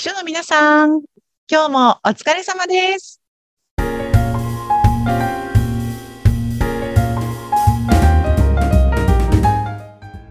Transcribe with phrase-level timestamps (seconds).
[0.00, 1.02] 秘書の皆さん、
[1.46, 3.20] 今日もお疲れ様です。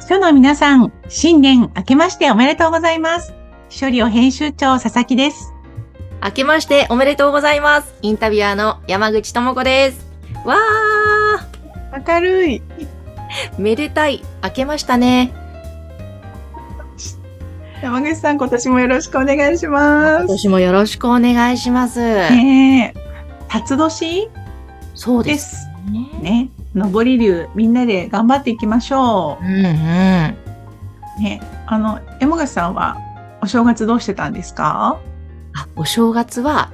[0.00, 3.34] 秘書の皆さん、新年明けましておめでとうございます。
[3.68, 5.52] 秘書寮編集長佐々木です。
[6.24, 7.94] 明けましておめでとうございます。
[8.02, 10.04] インタビュアーの山口智子です。
[10.44, 10.56] わ
[12.04, 12.56] 明るい。
[12.56, 12.62] ー、
[13.58, 14.24] めでたい。
[14.42, 15.32] 明けましたね。
[17.82, 21.98] 山口さん、今年もよろしくお願いしま今年もよろしくお願いします。
[21.98, 23.00] ねえ、
[23.48, 24.30] 辰年？
[24.94, 25.32] そうで。
[25.32, 25.66] ですす。
[25.90, 26.20] ね。
[26.22, 26.48] ね。
[26.76, 29.64] 上り流、みんなで頑張っていきましょうんうん。
[29.64, 29.66] う。
[31.20, 31.42] ね。
[31.66, 32.98] あの、山口さんは
[33.42, 35.00] お正月どうしてたんですか？
[35.56, 36.70] あ、お正月は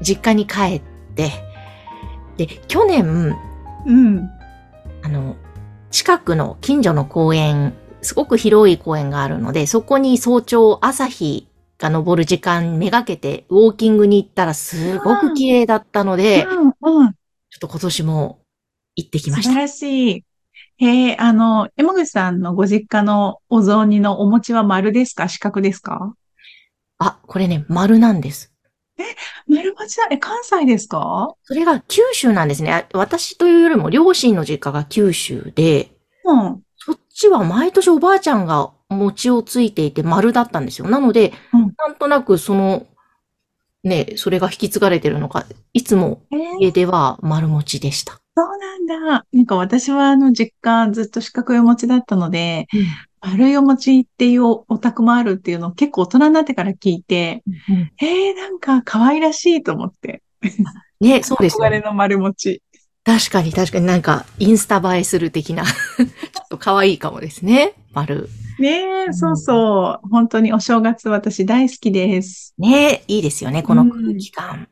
[0.00, 0.82] 実家に帰っ
[1.14, 1.32] て、
[2.38, 3.36] で、去年、
[3.84, 4.30] うん。
[5.02, 5.36] あの、
[5.90, 7.74] 近くの近所の公園、
[8.06, 17.08] すごく広い公園があるので、そこに早朝朝日が昇る時間めがけてウォーキングに行ったらすごく綺麗だったので、ちょうん、うん。
[17.08, 17.12] っ
[17.60, 18.40] と今年も
[18.94, 19.48] 行ってきました。
[19.48, 20.24] 素晴らしい。
[20.78, 25.28] へえ、あの、山口さんのご実家のお雑煮のお餅は丸ですか？
[25.28, 26.14] 四角ですか？
[26.98, 28.52] あ、これね、丸なんです。
[29.48, 30.08] 丸餅だ。
[30.10, 31.34] え、関西ですか？
[31.42, 32.72] それが九州なんですね。
[32.72, 35.90] あ私というよりも両親の実家が九州で、
[36.24, 36.62] うん。
[37.16, 40.88] ちは毎年おばあちゃんが餅をついていて丸だったんですよ。
[40.88, 42.86] なので、うんなんとなくその、
[43.82, 48.20] ね、それが引き継がれてるのか、いつもえー家では丸餅でした。
[48.36, 49.26] そうなんだ。
[49.32, 52.66] なんか私はあの実家ずっと四角いお餅だったので、
[53.20, 57.42] 丸いお餅っていうおお宅もあるっていうのを結構大人になってから聞いて、
[58.00, 60.22] えー、なんか可愛らしいと思って。
[61.00, 62.62] ね、そうですよ憧れの丸餅。
[63.06, 67.74] 確かに確かになんかインスタ映えする的な、 ちょっと可愛いかもですね。
[67.92, 68.28] 丸。
[68.58, 70.08] ねえ、んそうそう。
[70.08, 72.52] 本当にお正月私大好きです。
[72.58, 74.66] ね、いいですよね、この空気感。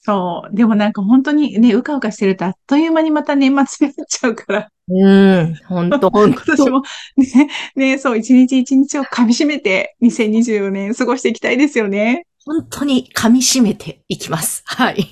[0.00, 0.56] そう。
[0.56, 6.70] でもなんか本当にね、うかうかしてるとあっという間にまた年末になっちゃうから、うん、ほんとほん今年と。
[6.70, 6.82] も
[7.18, 12.26] ね、ね、そう、一日一日を噛み締めて2024年過ごしていきたいですよね。
[12.46, 14.62] 本当に噛み締めていきます。
[14.64, 15.06] はい。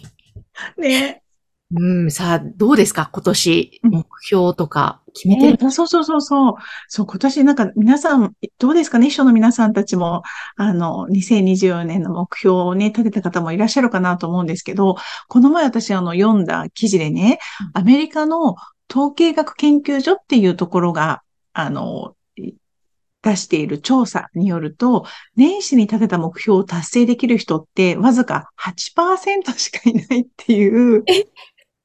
[0.79, 1.23] ね。
[1.75, 3.09] うん、さあ、どうですか？
[3.13, 3.91] 今年、うん。
[3.91, 6.55] 目標とか決めてる、ねそうそうそうそう。
[6.89, 8.99] そう、今年なんか皆さん、どうですか？
[8.99, 10.23] ね秘書の皆さんたちも、
[10.57, 14.97] あの、2024年の目標をね、立てた方もいらっしゃるかなと思うんですけど、
[15.29, 17.39] この前私あの、読んだ記事でね、
[17.75, 18.57] アメリカの
[18.91, 21.23] 統計学研究所っていうところが、
[21.55, 22.15] あの、
[23.25, 25.07] 出している調査によると、
[25.37, 31.27] 年始に立てた目標を達成できる人ってわずか8%しかいないっていう、え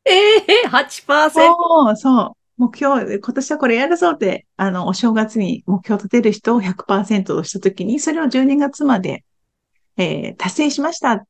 [0.07, 1.29] えー、8%!
[1.29, 2.31] そう、そう。
[2.57, 9.23] 目標、今年はこれやるぞって、あの、お正月に目標を立てる人を100%としたときに、それを12月まで、
[9.97, 11.23] えー達成しましたっ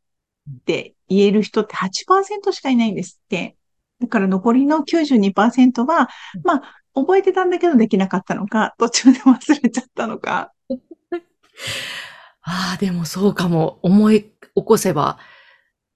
[0.66, 3.56] て言える人って8%しかいないんですって。
[4.00, 6.10] だから残りの92%は、
[6.44, 6.62] まあ、
[6.94, 10.54] 覚えてたんだけどできなかったのか、途中で忘れちゃったのか。
[12.42, 13.80] ああ、でもそうかも。
[13.82, 15.18] 思い起こせば、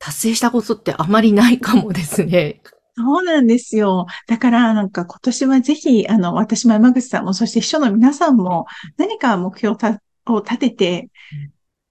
[0.04, 2.62] 達成したことってあまりないかもですね。
[2.98, 4.08] そうなんですよ。
[4.28, 8.66] だから、なんか今年はぜひ、あの、私も山口さんも、そして秘書の皆さんも、
[8.98, 9.78] 何か目標
[10.26, 11.10] を立てて、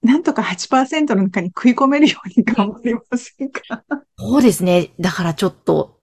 [0.03, 3.83] なんとか8%の中に食い込めるように頑張りませんか？
[4.17, 4.91] そうですね。
[4.99, 5.99] だからちょっと、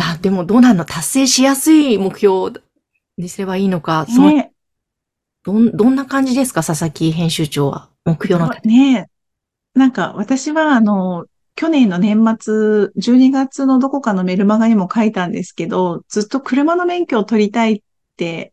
[0.00, 2.60] あ、でもどうなんの達成しやすい目標
[3.18, 4.52] にすればいいのか、そのね
[5.44, 7.90] どん、どんな感じですか佐々木編集長は？
[8.04, 8.50] 目標の。
[8.64, 9.08] ね
[9.74, 11.24] なんか私は、あの、
[11.62, 17.82] 去年の年末、12月のどこかのメルマガにも書いたんですけど、ずっと車の免許を取りたいっ
[18.16, 18.52] て、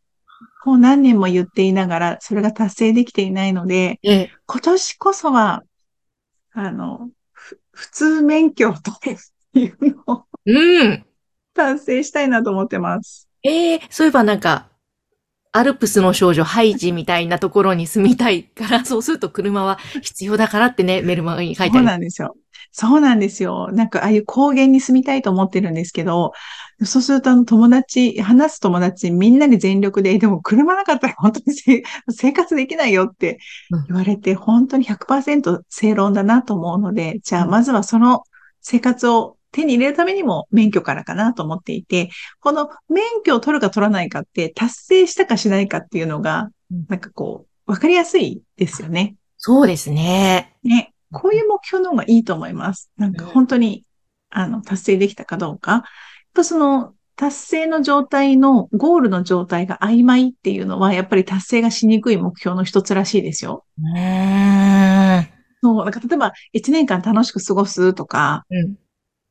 [0.64, 5.64] もう何年も言っていながら、それが達成できていないので、ええ、今年こそは、
[6.52, 9.22] あの、ふ普通免許を取るっ
[9.54, 11.04] ていうのをうん。
[11.56, 13.28] 達成したいなと思ってます。
[13.42, 14.70] ええそういえばなんか、
[15.52, 21.86] アルプスの少女ハイジみたいなところに住みたいから、そうすると車は必要だからってね、メルマガに書いてそうある。
[21.88, 22.36] なんですよ。
[22.72, 23.70] そうなんですよ。
[23.72, 26.34] なんか、ああいう高原に住みたいと思ってるんですけど、
[26.84, 33.40] そうすると、あの、友達、話す友達、みんなで全力で、でも車なかったら本当にせ 生活できないよって
[33.72, 38.24] うん言われて、本当に100%正論だなと思うので、じゃあ、うんまずはその
[38.62, 42.10] 生活を手に入れるためにも免許からかなと思っていて、
[42.40, 49.16] この免許を取るか取らないかって、達成したかしないかっていうのがうん、なんかこう、わかりやすいですよね。
[49.38, 50.56] そうですね。
[50.64, 52.92] ね、こういう目標の方がいいと思います。
[52.98, 53.86] なんか本当に、
[54.30, 55.72] あの、達成できたかどうか。
[55.72, 55.84] やっ
[56.34, 63.66] ぱその、達成の状態の、ゴールの状態が曖昧っていうのは、やっぱり達成がしにくい目標の一つらしいですよ。
[63.76, 63.82] そ
[65.62, 65.84] そう。
[65.84, 68.76] なんか例えば、1年間楽しく過ごすとか、うん。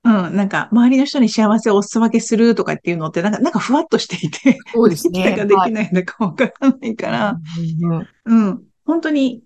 [0.04, 5.22] うん、なんか、周りの人に幸せをお裾分けするとかっていうのって、なんか、なんかふわっとしていて、そうですね。
[5.24, 7.36] できたかできないのかわからないから、
[8.26, 9.42] うん、本当に、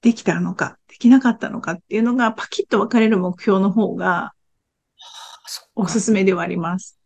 [0.00, 4.32] できたのか、できなかったのかっていうのが、パキッと分かれる目標の方が、
[5.74, 6.98] おすすめではあります。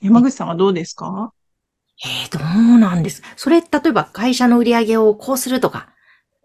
[0.00, 1.32] 山口さんはどうですか？
[2.04, 5.88] えー、どうなんですそれ、例えば会社の売り上げをこうするとか、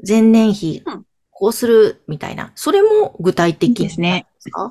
[0.08, 4.26] 前年比うん、こうするみたいな、それも具体的ですね。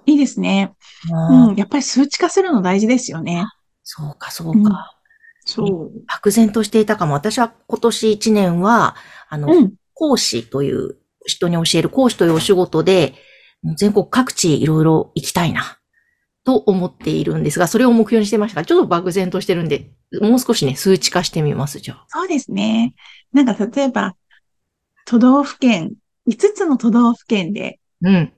[0.07, 0.75] いいですね。
[1.11, 3.47] うん、やっぱり数値化するの大事ですよね。
[3.85, 4.99] そうか、そうか。
[5.45, 5.91] そう。
[6.07, 7.15] 漠然としていたかも。
[7.15, 8.97] 私は今年1年は、
[9.29, 9.75] あの、うん。
[9.95, 10.97] 講師という、
[11.27, 13.15] 人に教える講師というお仕事で、
[13.77, 15.79] 全国各地いろいろ行きたいな、
[16.45, 19.91] と思っているんですが、それを目標にしてましたが、ちょっと漠然としてるんで、
[20.21, 22.05] もう少しね、数値化してみます、じゃあ。
[22.09, 22.95] そうですね。
[23.33, 24.17] なんか例えば、
[25.07, 25.93] 都道府県、
[26.29, 28.33] 5つの都道府県でうん。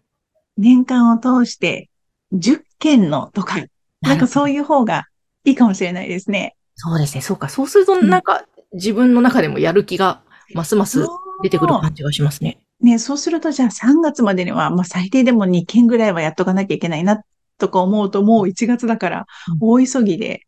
[0.56, 1.90] 年間を通して
[2.32, 3.56] 10件のとか、
[4.00, 4.56] なんかそういう。
[4.56, 5.06] いう方が
[5.44, 6.56] いいかもしれないですね。
[6.76, 7.48] そうですね、そうか。
[7.48, 10.22] そうすると、なんか、自分の中でもやる気が、
[10.54, 11.06] ますます
[11.42, 12.58] 出てくる感じがしますね。
[12.80, 17.22] ね、そうするとじゃあ3月までには、まあ最低でも2件ぐらいはやっとかなきゃいけないな、
[17.58, 20.46] とか思うともう1月だからうん大急ぎで、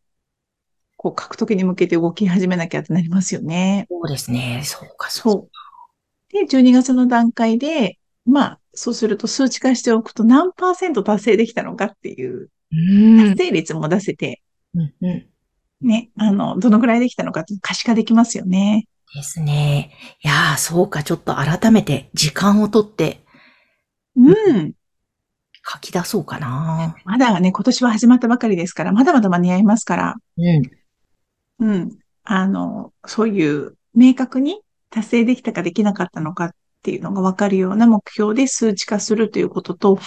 [0.97, 3.87] こう獲得に向けて動き始めなきゃってなりますよね。
[3.91, 6.35] そうですね、そうか、そう。
[6.35, 12.77] で、12月の段階で、まあ、そうすると数値化しておくと何パーセント達成できたのかっていうう
[13.25, 13.35] ん。
[13.35, 14.43] 達成率も出せて、
[14.75, 15.27] うんうん。
[15.81, 18.87] ね、あの、どのぐらいできたのかって可視化できますよね。
[19.17, 19.93] ですね。
[20.23, 23.25] いやー、そうか、ちょっと改めて時間をとって
[24.15, 24.73] うん。
[25.69, 26.95] 書き出そうかな。
[27.05, 30.63] まだね、今年は始まったばかりですから、まだまだ間に合いますから、うん。
[31.59, 31.99] うん。
[32.25, 34.61] あの、そういう明確に
[34.91, 36.51] 達成できたかできなかったのかっ
[36.83, 39.99] ていうのがわかるような目標で数値化するということと、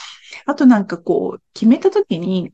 [0.45, 2.53] あとなんかこう、決めたときに、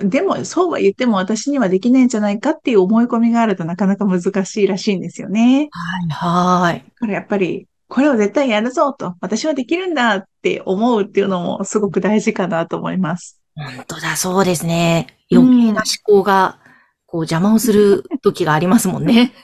[0.00, 5.68] でもそうは言っても私にはできないんじゃないかっていう思い込みがあるとなかなか難しいらしいんですよね。
[5.70, 6.78] はい、はーい。
[6.78, 13.38] だからやっぱり、これを絶対やるぞと、私はできるんだって思うっていうのもすごく大事かなと思います。
[13.54, 15.18] 本当だ、そうですね。
[15.30, 16.58] 余計な思考が、
[17.04, 19.34] こう邪魔をする時がありますもんね。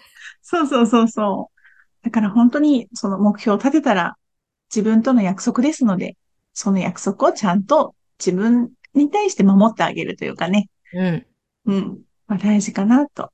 [0.40, 2.04] そうそうそうそう。
[2.04, 4.16] だから本当にその目標を立てたら
[4.74, 6.16] 自分との約束ですので、
[6.54, 10.68] その約束をちゃんと自分に対して守ってあげるというかね。
[10.94, 11.26] うん。
[11.66, 11.98] うん。
[12.26, 13.30] まあ大事かなと。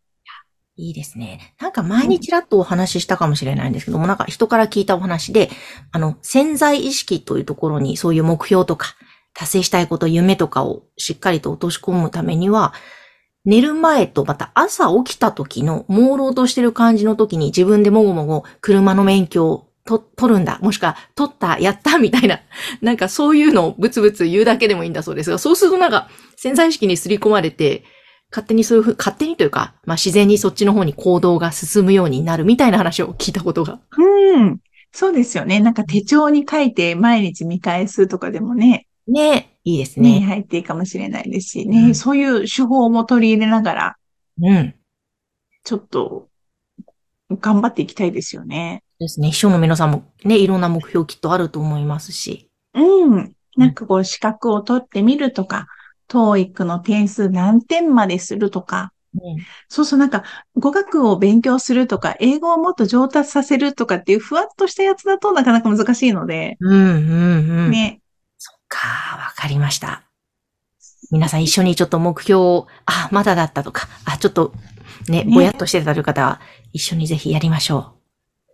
[0.77, 1.55] いいですね。
[1.61, 5.51] なんか前にちらっとお話ししたかもしれないんですけども、なんか人から聞いたお話で、
[5.93, 8.97] あの、潜在意識というところにそういう目標とか、
[9.35, 12.73] 達成したいこと、夢とかをしっかりと落とし込むためには、
[13.45, 20.59] 寝る前とまた朝起きた時の朦朧としてる感じの時に自分でもごもご車の免許をと取るんだ。
[20.63, 22.41] もしくは取った、やったみたいな。
[22.81, 27.85] なんかそういうのをブツブツ言うだけでもいいんだそうですが、そうするとなんか潜在意識に刷り込まれて、
[28.31, 33.81] 勝手にそういうふう、勝手にというか、まあ自然にそっちの方に行動が進むようになるみたいな話を聞いたことが。
[33.97, 34.59] うん。
[34.91, 35.61] そうですよね。
[35.61, 40.27] なんか手帳に書いて毎日見返すとかでもね、ねいいですね、ね。
[40.27, 43.97] 入っていいかもしれないですしね、うんそういう手法も取り入れながら、
[44.41, 44.75] うん。
[45.65, 46.29] ちょっと
[47.41, 48.84] 頑張っていきたいですよね。
[48.99, 49.31] ですね。
[49.31, 52.51] 秘書の皆さんもね、いろんな目標きっとあると思いますし。
[52.75, 53.35] うん。
[53.57, 55.67] なんかこう資格を取ってみるとか、
[56.09, 59.21] TOEIC の点数何点までするとか、うん。
[59.69, 60.25] そうそうなんか
[60.57, 67.71] 語学を勉強するとか、英語をもっと上達させるとかっていうふわっとしたやつだとなかなか難しいので、うん、うん、うん。
[67.71, 68.01] ね。
[68.39, 70.03] そっか、わかりました。
[71.11, 74.53] 皆さん一緒にちょっと目標を、あ、まだだったとか、あ、ちょっと
[75.09, 76.41] ね、ねぼやっとしてたという方は、
[76.73, 77.95] 一緒にぜひやりましょ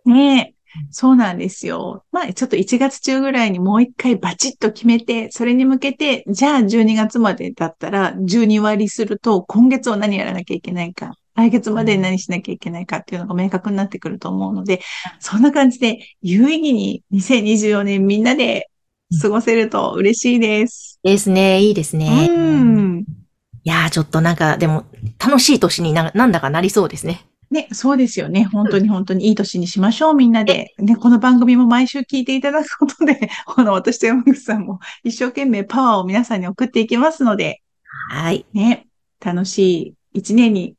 [0.05, 0.53] ね
[0.89, 2.05] そうなんですよ。
[2.11, 14.81] まあちょっと1月中ぐらいにもう一回バチッと決めて、それに向けて、じゃあ12月までだったら12割すると、今月は何やらなきゃいけないか、来月までに何しなきゃいけないかっていうのが明確になってくると思うので、
[15.19, 18.69] そんな感じで有意義に2024年みんなで
[19.21, 20.99] 過ごせると嬉しいです。
[21.03, 21.07] う。
[21.07, 22.29] ですね、いいですね。
[22.29, 23.05] うん。
[23.63, 24.85] いやー、ちょっとなんか、でも、
[25.19, 27.25] 楽しい年にな、なんだかなりそうですね。
[27.51, 28.45] ね、そうですよね。
[28.45, 30.73] 本当に本当にいい年にしましょう、みんなで。
[30.79, 37.61] ね、この番組も毎週聞いていただくことで、 あの、私と山口さんも一生懸命パワーを皆さんに送っていきますので、
[38.09, 38.45] はい。
[38.53, 38.87] ね、
[39.19, 40.75] 楽しい一年に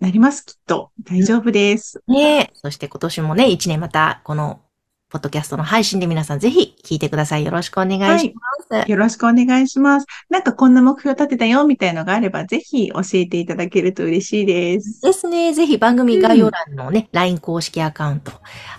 [0.00, 0.90] なります、きっと。
[1.04, 2.02] 大丈夫です。
[2.08, 4.62] ねそして今年もね、一年また、この、
[5.10, 7.44] ポッドキャストの配信で皆さんぜひ聞いてください。
[7.44, 8.32] よろしくお願いし
[8.70, 8.90] ます。
[8.90, 10.06] よろしくお願いします。
[10.28, 15.02] なんかこんな目標立てたよ、みたいのがあれば、ぜひ教えていただけると嬉しいです。
[15.02, 15.52] ですね。
[15.52, 18.30] ぜひ番組概要欄のね、LINE 公式アカウント、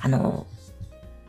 [0.02, 0.48] あの、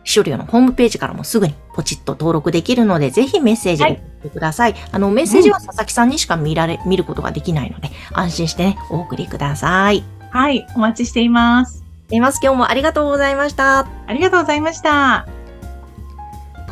[0.05, 4.75] 秘書寮のホームページからもすぐにポチッと登録できるので、ぜひメッセージを送ってください。
[4.93, 10.05] あの、メッセージは佐々木さんにしか見られ、見ることができないので、安心してね、お送りください。
[10.31, 11.82] はい、お待ちしています。
[12.11, 12.41] います。
[12.43, 13.87] 今日もありがとうございました。
[14.07, 15.27] ありがとうございました。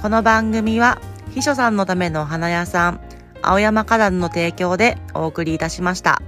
[0.00, 0.98] この番組は
[1.30, 3.00] 秘書さんのためのお花屋さん
[3.42, 6.22] 青山花壇の提供でお送りいたしました。